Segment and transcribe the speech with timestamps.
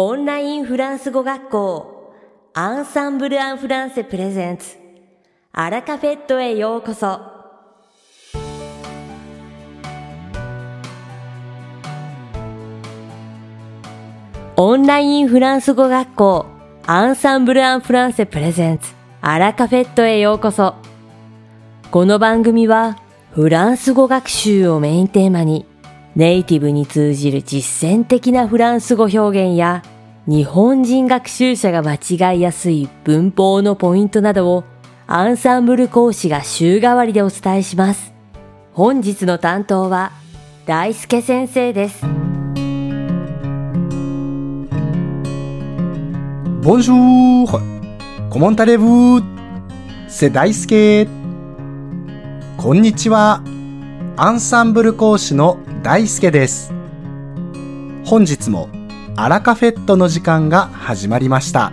[0.00, 2.14] オンラインフランス語学校
[2.54, 4.76] アンサンブル・アン・フランセプレゼンツ。
[5.50, 7.20] アラカフェットへようこそ。
[14.54, 16.46] オンラインフランス語学校
[16.86, 18.94] アンサンブル・アン・フランセプレゼンツ。
[19.20, 20.76] アラカフェットへようこそ。
[21.90, 22.98] この番組は
[23.32, 25.66] フランス語学習をメインテーマに
[26.18, 29.84] ネイティブに通じる実践的なフランス語表現や
[30.26, 31.94] 日本人学習者が間
[32.32, 34.64] 違いやすい文法のポイントなどを
[35.06, 38.12] アンサンブル講師が週替わりでお伝えします。
[38.72, 40.10] 本日の担当は
[40.66, 42.04] 大輔先生です。
[46.62, 47.46] Bonjour!
[48.28, 49.22] Comment allez-vous?
[50.08, 51.06] C'est 大輔。
[52.56, 53.40] こんにちは。
[54.16, 56.72] アンサンブル講師の大輔です。
[58.04, 58.68] 本日も
[59.16, 61.72] アラカフェットの時間が始まりました。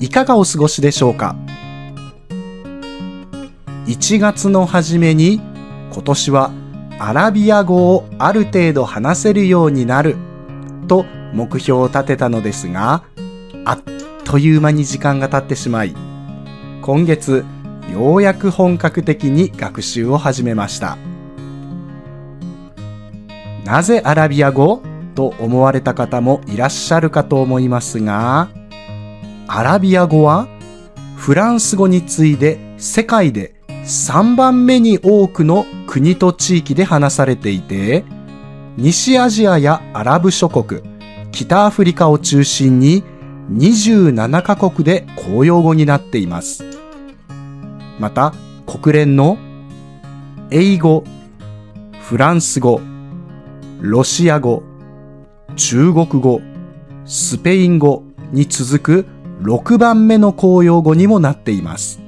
[0.00, 1.36] いかがお過ごしでしょうか
[3.86, 5.34] ？1月の初めに
[5.92, 6.50] 今年は
[6.98, 10.16] アラビア語をある程度話せるようになる
[10.88, 13.04] と目標を立てたのですが、
[13.66, 13.80] あっ
[14.24, 15.94] という間に時間が経ってしまい、
[16.80, 17.44] 今月
[17.92, 20.96] ようやく本格的に学習を始めました。
[23.68, 24.80] なぜアラビア語
[25.14, 28.48] と思われた方もいらっしゃるかと思いますが、
[29.46, 30.48] アラビア語は
[31.18, 38.06] フランス語に次いで世界で3番目に多くの国と地域で話されていて、
[38.78, 40.80] 西アジアやアラブ諸国、
[41.30, 43.04] 北アフリカを中心に
[43.52, 46.64] 27カ国で公用語になっています。
[47.98, 48.32] また、
[48.64, 49.36] 国連の
[50.50, 51.04] 英語、
[52.00, 52.80] フランス語、
[53.80, 54.64] ロシア語、
[55.54, 56.40] 中国語、
[57.04, 59.06] スペイン語に続く
[59.42, 62.00] 6番目の公用語にもなっています。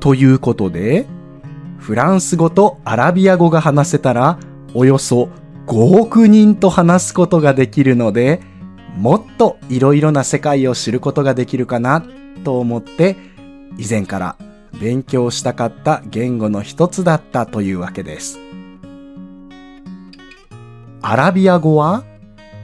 [0.00, 1.06] ということで、
[1.78, 4.40] フランス語とアラビア語が話せたら、
[4.74, 5.28] およそ
[5.68, 8.40] 5億人と話すことができるので、
[8.96, 12.04] もっといろいろな世界を知ることができるかな
[12.42, 13.16] と思って、
[13.78, 14.36] 以前から
[14.80, 18.40] 勉強したかった言語の一つだったというわけです。
[21.02, 22.04] アラビア語は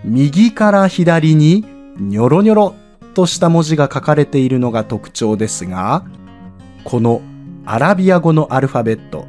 [0.04, 1.64] 右から左に
[1.98, 2.74] ニョロニョロ
[3.14, 6.04] とした文字が書かれているのが特徴ですが、
[6.84, 7.20] この
[7.66, 9.26] アラビア語のアルファベット、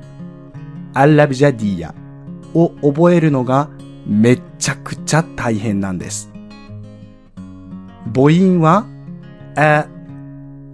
[0.93, 1.95] アラビジャディア
[2.53, 3.69] を覚えるのが
[4.05, 6.31] めっちゃくちゃ大変なんです。
[8.13, 8.85] 母音は、
[9.55, 9.87] あ、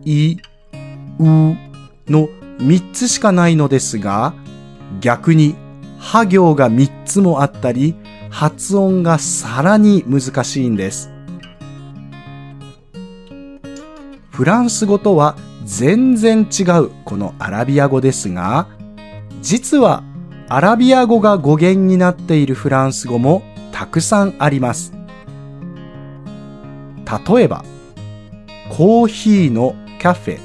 [0.04, 0.38] い、
[1.20, 2.28] うの
[2.60, 4.34] 3つしかないのですが、
[5.00, 5.56] 逆に、
[5.98, 7.96] は行が3つもあったり、
[8.36, 11.10] 発音がさらに難しいんです。
[14.30, 18.68] フランス語とは全然違うこのアラビア語ですが、
[19.40, 20.04] 実は
[20.50, 23.42] アラビア語が語源になっているフランス語も
[23.72, 24.92] たくさんあります。
[27.06, 27.64] 例えば、
[28.70, 30.40] コーヒーのカフェ。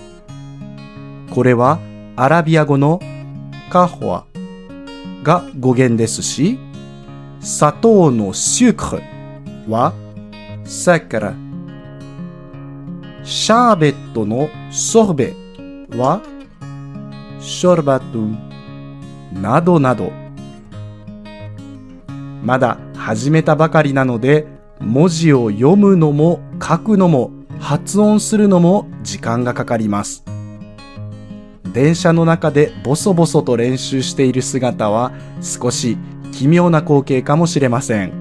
[1.28, 1.80] これは
[2.14, 3.00] アラビア語の
[3.68, 4.26] カホア
[5.24, 6.69] が語源ですし、
[7.42, 9.02] 砂糖のシュクル
[9.72, 9.94] は
[10.64, 11.34] サカラ。
[13.24, 15.34] シャーベットのソルベ
[15.96, 16.20] は
[17.40, 18.36] ショルバトゥ
[19.40, 20.12] などなど。
[22.42, 24.46] まだ始めたばかりなので
[24.78, 30.24] 文字を読むのも書くのも発音するのも時間がかかります。
[31.72, 35.96] 電車の中でボソボソと練習している姿は少し
[36.32, 38.12] 奇妙な光景かもしれません。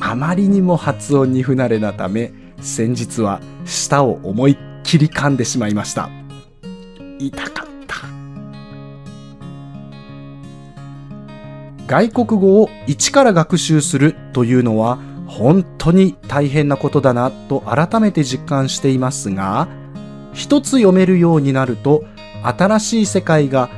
[0.00, 6.10] あまりにも発音に不慣れなため、先日は舌を思いっきり噛んでしまいました。
[7.18, 7.96] 痛かった。
[11.86, 19.68] 外国語を一から学習するというのは本当に大変なことだなと改めて実感していますが、
[20.32, 22.04] 一つ読めるようになると
[22.42, 23.70] 新しい世界が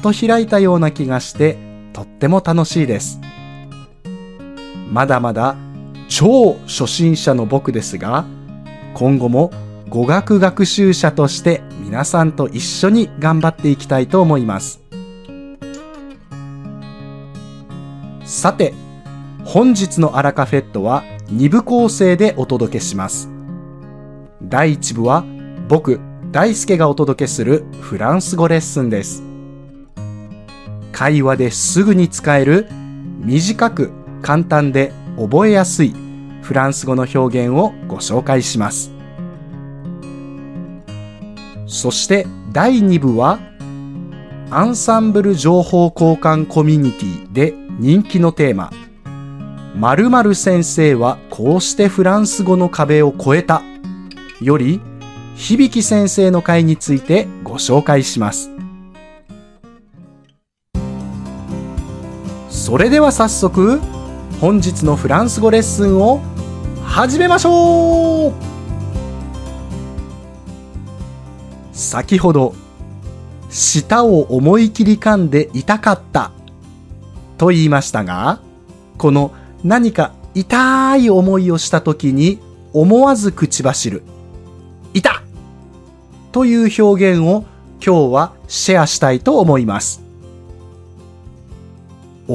[0.00, 1.56] と開いたような気がして
[1.92, 3.20] とっても楽しいです。
[4.90, 5.56] まだまだ
[6.08, 8.24] 超初心者の僕ですが、
[8.94, 9.52] 今後も
[9.88, 14.80] 語学学習者として皆さんと一緒に頑張っていきたいと思います。
[18.24, 18.74] さて、
[19.44, 21.02] 本日のアラカフェットは
[21.32, 23.28] 2部構成でお届けします。
[24.42, 25.24] 第1部は
[25.68, 26.00] 僕、
[26.30, 29.29] 大輔がお届けするフランス語レッスンです。
[30.92, 32.68] 会話ですぐに使える
[33.20, 33.90] 短く
[34.22, 35.94] 簡単で覚えやすい
[36.42, 38.92] フランス語の表現をご紹介します。
[41.66, 43.38] そして第2部は
[44.50, 48.72] アンサンブル情報交換コミュニティで人気のテーマ
[49.76, 53.62] 〇〇先生はこうしてフランス語の壁を越えた
[54.40, 54.80] より
[55.36, 58.59] 響先生の会についてご紹介します。
[62.60, 63.80] それでは早速
[64.38, 66.20] 本日のフランス語レッスンを
[66.84, 68.32] 始めましょう
[71.72, 72.54] 先ほど
[73.48, 76.32] 舌を思い切り噛んで痛かった
[77.38, 78.42] と言いましたが
[78.98, 79.32] この
[79.64, 82.40] 何か痛い思いをした時に
[82.74, 84.02] 思わず口走る
[84.92, 85.22] 痛
[86.30, 87.46] という表現を
[87.82, 90.09] 今日はシェアしたいと思います。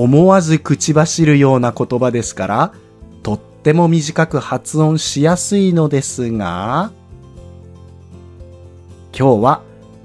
[0.04, 2.74] 思わず口走るような言葉ですから、
[3.24, 6.92] とっても短く発音しやすいのですが、
[9.18, 9.62] 今日は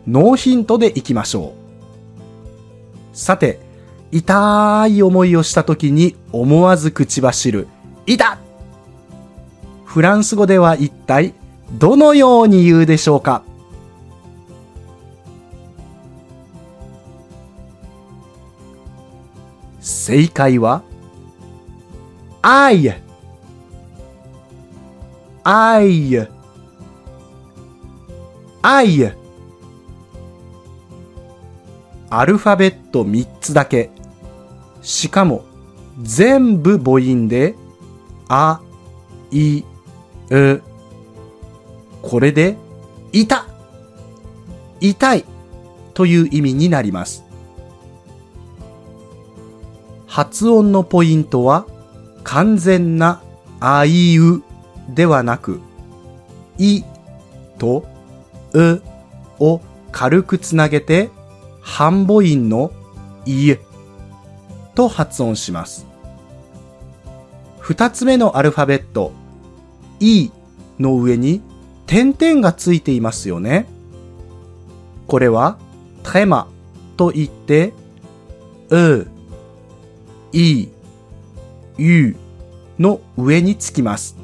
[0.07, 1.55] ノーヒントでいきましょ
[3.13, 3.17] う。
[3.17, 3.59] さて、
[4.13, 7.67] 痛い思いをした時に思わず口走る、
[8.07, 8.39] 痛
[9.85, 11.35] フランス語では一体
[11.81, 13.43] どのように言うでしょうか？
[20.11, 20.83] 正解は、
[22.43, 22.93] あい、
[25.45, 26.29] あい、
[28.61, 29.13] あい。
[32.11, 33.91] アルファベット3つだけ。
[34.83, 35.45] しかも、
[36.03, 37.55] 全部母音で、
[38.29, 38.61] あ、
[39.31, 39.63] い、
[40.31, 40.63] う。
[42.03, 42.57] これで、
[43.13, 43.47] いた、
[44.81, 45.25] 痛い
[45.95, 47.30] という意味になります。
[50.11, 51.67] 発音のポイントは
[52.25, 53.23] 完全な
[53.61, 54.43] あいう
[54.89, 55.61] ではなく、
[56.59, 56.83] い
[57.59, 57.87] と
[58.53, 58.83] う
[59.39, 59.61] を
[59.93, 61.11] 軽くつなげて
[61.61, 62.73] 半母音の
[63.25, 63.55] い
[64.75, 65.87] と発音します。
[67.61, 69.13] 二つ目のアルファベット、
[70.01, 70.33] い
[70.81, 71.41] の上に
[71.87, 73.67] 点々がついていますよね。
[75.07, 75.57] これは、
[76.03, 76.49] テマ
[76.97, 77.73] と言って、
[78.71, 79.07] う、
[80.33, 80.69] い、
[81.77, 82.17] ゆ
[82.79, 84.17] の上につきます。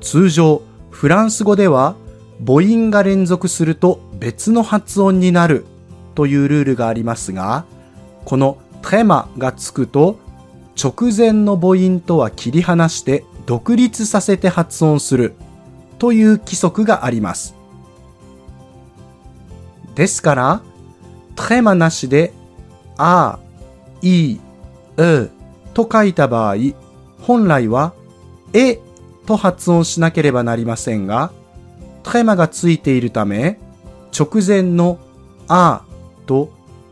[0.00, 1.96] 通常、フランス語では
[2.44, 5.64] 母音が連続すると別の発音になる
[6.14, 7.64] というルールがありますが、
[8.24, 8.58] この
[8.88, 10.18] テマがつくと
[10.82, 15.34] 直前の母音とは切り離して独立させて発音する
[15.98, 17.54] という規則があります。
[19.94, 20.62] ですから、
[21.36, 22.32] テマなしで、
[22.96, 23.38] あ、
[24.02, 24.40] い、
[24.96, 25.30] う
[25.74, 26.56] と書いた場合、
[27.20, 27.94] 本来は、
[28.52, 28.78] え
[29.26, 31.32] と発音しなければなりませんが、
[32.02, 33.58] テマがついているため、
[34.16, 34.98] 直前の
[35.48, 35.84] あ
[36.26, 36.50] と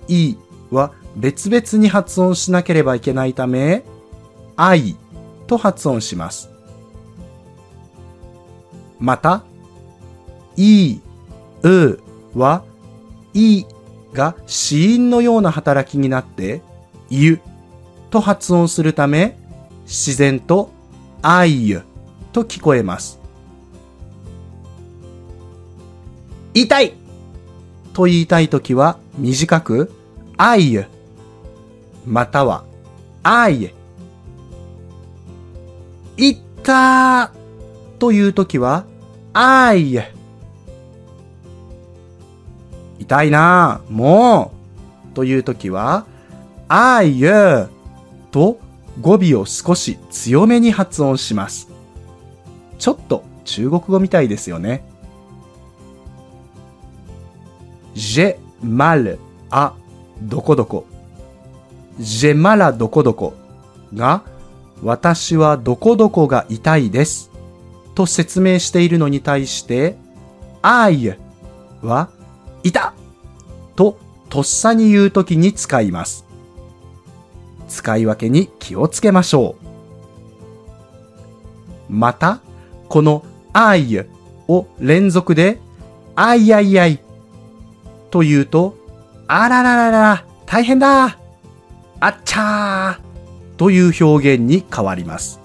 [0.08, 0.36] い
[0.70, 3.84] は別々に発音しなければいけないため、
[4.56, 4.96] あい
[5.46, 6.50] と発音します。
[8.98, 9.44] また、
[10.56, 11.00] い、
[11.62, 11.98] う
[12.36, 12.64] は、
[13.34, 13.64] い
[14.12, 16.62] が子音のような働きになって、
[17.10, 17.40] ゆ
[18.10, 19.36] と発音するため、
[19.84, 20.70] 自然と
[21.22, 21.82] あいゆ
[22.32, 23.18] と聞こえます。
[26.54, 26.94] 痛い
[27.92, 29.92] と言いたいときは短く、
[30.36, 30.86] あいゆ
[32.06, 32.64] または、
[33.22, 33.74] あいえ。
[36.16, 38.84] いったーというときは、
[39.32, 40.12] あいえ。
[42.98, 44.52] 痛いなも
[45.12, 46.06] うというときは、
[46.72, 47.66] あいえ
[48.30, 48.60] と
[49.00, 51.68] 語尾を少し強めに発音します。
[52.78, 54.84] ちょっと中国語みたいですよね。
[57.96, 59.18] j'ai mal
[59.50, 59.72] à
[60.22, 60.86] どこどこ。
[61.98, 63.34] j'ai mal à どこどこ
[63.92, 64.22] が
[64.84, 67.32] 私はどこどこが痛いです
[67.96, 69.96] と説明しているのに対して、
[70.62, 71.16] I
[71.82, 72.10] は
[72.62, 72.94] いた
[73.74, 73.98] と
[74.28, 76.29] とっさに言うときに使います。
[77.70, 79.54] 使い分けに気をつけましょ
[81.88, 81.92] う。
[81.92, 82.40] また、
[82.88, 84.04] この I
[84.48, 85.58] を連続で、
[86.16, 87.00] あいあいあい
[88.10, 88.76] と言うと、
[89.26, 91.18] あらららら、大変だ
[92.00, 95.38] あっちゃーという表現に変わります。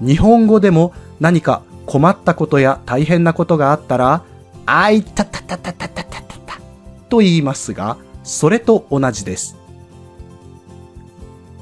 [0.00, 4.22] 日本語でも何か困ったことや大変なことがあったら、
[4.66, 6.60] あいたたたたたたたたた
[7.08, 9.56] と言いますが、それと同じです。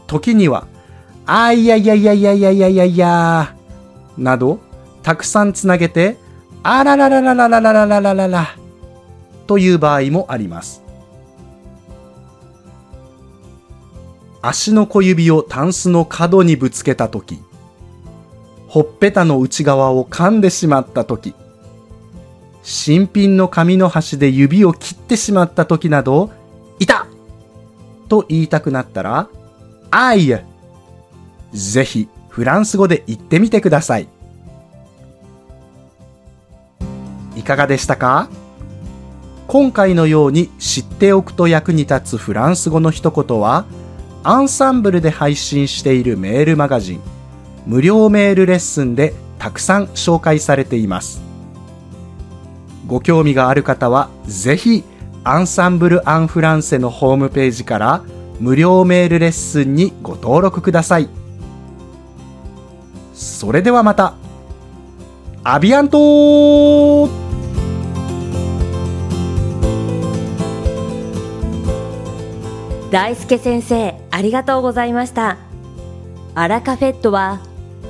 [0.06, 0.66] 時には、
[1.26, 3.56] あいやいやいやいやいやいやいやいや、
[4.16, 4.60] など、
[5.02, 6.16] たくさんつなげて、
[6.62, 8.46] あらららららららららららら、
[9.46, 10.82] という場合もあります。
[14.42, 17.42] 足の小指をタンスの角にぶつけたとき、
[18.68, 21.34] ほっぺたの内側を噛んでしまったとき、
[22.62, 26.30] 新品の紙の端で指を切ってしまったときなど、
[26.78, 27.06] いた
[28.08, 29.28] と言いたくなったら、
[29.98, 30.28] あい
[31.52, 34.08] ぜひフランス語で言ってみてください。
[37.34, 38.28] いかがでしたか？
[39.46, 43.64] 今回のように知っておくと役に立つフランス語の一言は、
[44.22, 47.00] アンサンブルで配信しているメールマガジン、
[47.64, 51.22] 無料メールレッスンでたくさん紹介されています。
[52.86, 54.84] ご興味がある方は、ぜひ、
[55.24, 58.02] アンサンブル・アン・フランセのホームページから
[58.40, 61.08] 無料メールレッスンにご登録ください。
[63.14, 64.14] それではまた。
[65.48, 67.08] アビアント
[72.90, 75.38] 大輔先生ありがとうございました
[76.34, 77.40] アラカフェットは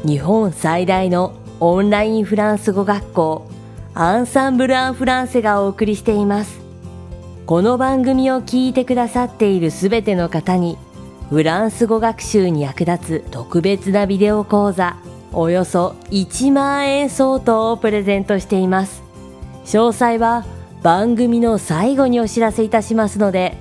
[0.05, 3.51] 日本最大のオンラインフランス語学校
[3.95, 6.66] アンサンブル・アン・フランセがお送りしています
[7.47, 10.77] この番組を聞いてくださっているすべての方に
[11.31, 14.97] フランス語学習に役立つ特別なビデオ講座
[15.33, 19.05] およそ1万円相当をプレゼントしています。
[19.65, 20.45] 詳細は
[20.83, 23.57] 番組の最後にお知らせいたしますので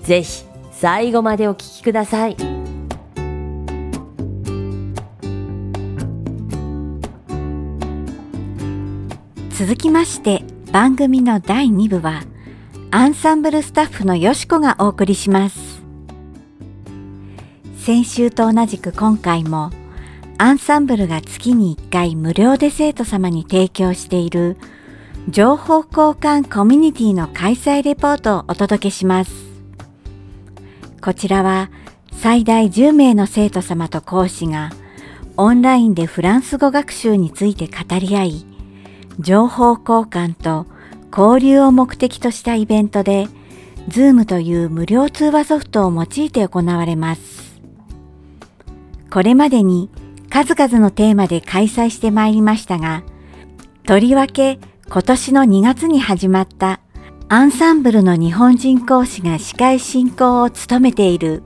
[0.00, 2.36] ぜひ最後までお聞きください。
[9.50, 12.22] 続きまして番組の第2部は
[12.92, 15.80] アンサンブルスタッフのよしこがお送りします。
[17.78, 19.70] 先週と同じく今回も
[20.38, 24.56] アンサンブルが月に1回無料で生徒様に提供している
[25.28, 29.32] 情報交換コミュニティの開催レポートをお届けします。
[31.00, 31.70] こちらは
[32.12, 34.70] 最大10名の生徒様と講師が
[35.36, 38.44] オンラインでフランス語学習について語り合い、
[39.20, 40.66] 情報交換と
[41.10, 43.28] 交流を目的としたイベントで、
[43.88, 47.60] Zoom という無料通話ソフトを用いて行われます。
[49.10, 49.90] これまでに
[50.30, 53.02] 数々のテーマで開催してまいりましたが、
[53.84, 56.80] とりわけ今年の2月に始まった
[57.28, 61.42] アンサンブルの日本人講師が司会進行を務めている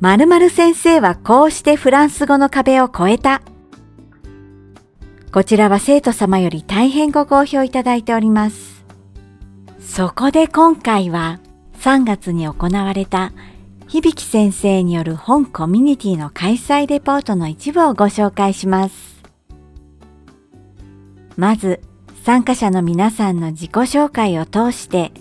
[0.00, 3.42] 〇〇先生はこうしてフランス語の壁を越えた。
[5.32, 8.71] こちらは生徒様より大変ご好評いただいております。
[9.86, 11.38] そこで今回は
[11.80, 13.32] 3月に行われた
[13.88, 19.22] 響先生による本コミュニティの開催レポートの一部をご紹介します。
[21.36, 21.80] まず、
[22.24, 25.12] 参加者の皆さんの自己紹介を通して、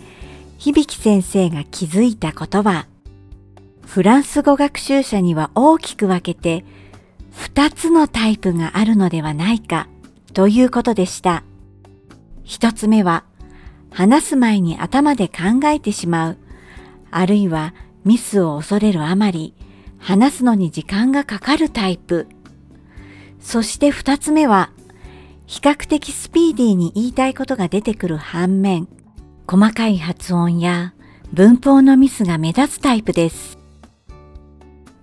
[0.57, 2.87] 響先生が気づいたことは、
[3.85, 6.63] フランス語学習者には大きく分けて、
[7.31, 9.89] 二つのタイプがあるのではないか、
[10.33, 11.43] ということでした。
[12.43, 13.25] 一つ目は、
[13.91, 16.37] 話す前に頭で考えてしまう、
[17.11, 19.53] あるいはミスを恐れるあまり、
[19.99, 22.27] 話すのに時間がかかるタイプ。
[23.39, 24.71] そして二つ目は、
[25.45, 28.87] 比較的スピーディーに言いたいことが出てくる反面、
[29.47, 30.93] 細かい発音や
[31.33, 33.57] 文法のミスが目立つタイプです。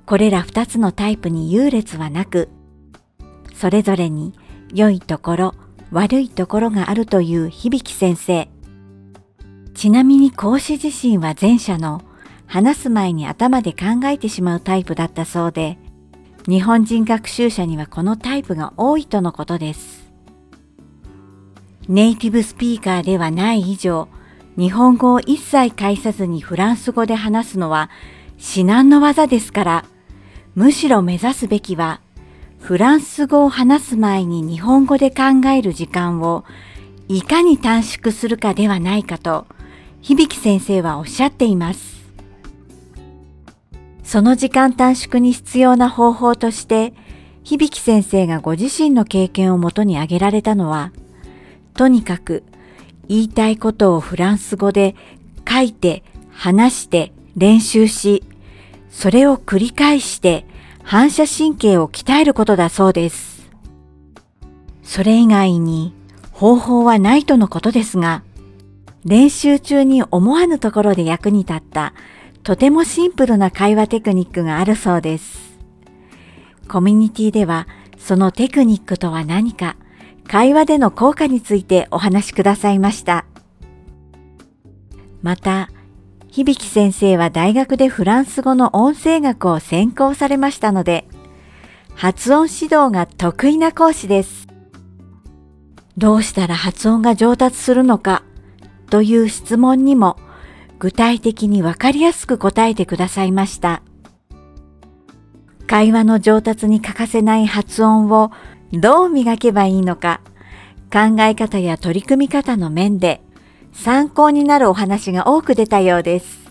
[0.07, 2.49] これら二つのタイプに優劣はなく、
[3.55, 4.33] それぞれに
[4.73, 5.55] 良いところ、
[5.91, 8.49] 悪いところがあるという響先生。
[9.79, 12.03] ちなみに講師自身は前者の
[12.47, 15.79] 話す前に頭で考えてしまうタイプだったそうで、
[16.49, 20.11] 日本人学習者にはこのタイプが多いとのことです。
[21.87, 24.09] ネイティブスピーカーではない以上、
[24.57, 27.89] 日本語を一切介さずにフランス語で話すのは
[28.37, 29.85] 至難の技ですから、
[30.57, 32.01] むしろ目指すべきは、
[32.59, 36.45] フランス語を話す前に日本語で考える時間を
[37.07, 39.47] いかに短縮するかではないかと、
[40.03, 41.99] 響先生はおっしゃっています。
[44.03, 46.95] その時間短縮に必要な方法として、
[47.45, 50.93] 響先生がご自身の経験をもとに挙げられたのは、
[51.75, 52.43] とにかく
[53.09, 54.95] 言いたいことをフランス語で
[55.49, 58.23] 書いて、話して、練習し、
[58.91, 60.45] それを繰り返して
[60.83, 63.49] 反射神経を鍛えることだそうです。
[64.83, 65.95] それ以外に
[66.33, 68.23] 方法はないとのことですが、
[69.05, 71.95] 練習中に思わぬところで役に立った
[72.43, 75.59] とてもシンプルな会話テクニックがあるそうです。
[76.69, 77.67] コミュニティでは
[77.99, 79.77] そのテクニックとは何か、
[80.27, 83.27] 会話での効果についてお話しくださいました。
[85.23, 85.69] また、
[86.29, 91.09] 響先生は大学でフランス語の音声学を専攻されましたので、
[91.95, 94.47] 発音指導が得意な講師です。
[95.97, 98.23] どうしたら発音が上達するのか
[98.91, 100.17] という質問にも
[100.79, 103.83] 具体的にわかりやすく答えてくださいました。
[105.67, 108.31] 会話の上達に欠かせない発音を
[108.73, 110.21] どう磨けばいいのか、
[110.93, 113.21] 考え方や取り組み方の面で
[113.73, 116.49] 参考になるお話が多く出たようです。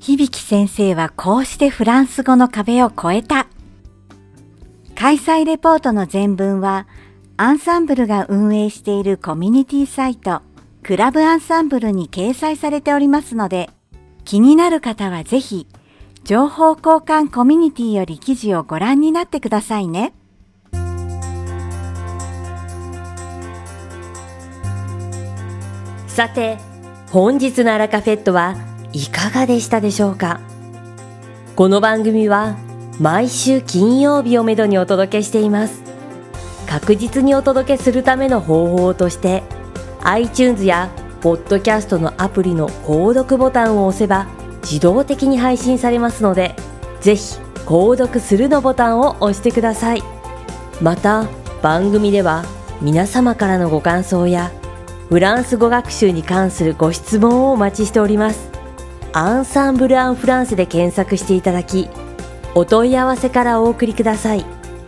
[0.00, 3.46] 響先生はこうしてフランス語の壁を越えた。
[4.94, 6.86] 開催レポートの全文は、
[7.36, 10.40] アンサンブルが運営しているコミュニティサイト、
[10.84, 13.70] クラブアンサンブルに掲載されておりますので、
[14.24, 15.66] 気になる方はぜひ、
[16.22, 20.14] 情報交換コミュニティより記事をご覧になってくださいね。
[26.06, 26.58] さて、
[27.10, 28.54] 本日のアラカフェットは
[28.92, 30.38] いかがでしたでしょうか？
[31.56, 32.56] この番組は
[33.00, 35.82] 毎週金曜日をめどにお届けしています。
[36.66, 39.42] 確実にお届けするための方法として
[40.02, 40.90] iTunes や
[41.20, 44.26] ポッドキャストのアプリの購読ボタンを押せば
[44.62, 46.54] 自動的に配信されますので
[47.00, 50.02] ぜひ購読するのボタンを押してください。
[50.80, 51.26] また
[51.62, 52.44] 番組では
[52.82, 54.50] 皆様からのご感想や
[55.08, 58.50] フランス語学習に関するご質問をお待ちしております。
[59.12, 61.88] アンサンブル・アン・フランスで検索していただき、
[62.54, 64.44] お問い合わせからお送りください。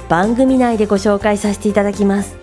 [0.08, 2.36] 番組内でご紹介させていただきます。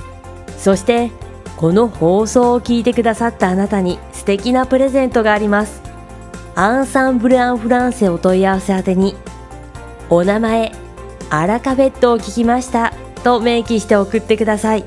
[0.58, 1.12] そして、
[1.58, 5.82] この放送を聞いてくださったあなたに素敵なプレゼントがあります。
[6.56, 9.16] アンサンブル・アン・フランセお問い合わせ宛てに、
[10.10, 10.72] お名前、
[11.30, 14.86] アラカベットを聞きましたと明記して送ってください。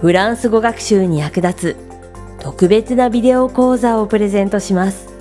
[0.00, 1.92] フランス語学習に役立つ
[2.40, 5.12] 特別なビデオ講座をプレゼントします。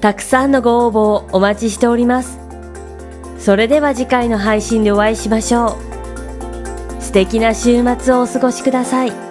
[0.00, 2.38] たくさんのご応募をお待ちしております。
[3.38, 5.87] それでは次回の配信でお会いしましょう。
[7.08, 9.27] 素敵な週末をお過ごしください。